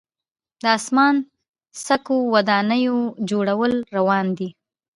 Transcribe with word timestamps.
د 0.63 0.65
اسمان 0.77 1.15
څکو 1.85 2.17
ودانیو 2.33 2.97
جوړول 3.29 3.73
روان 3.95 4.25
دي. 4.37 4.49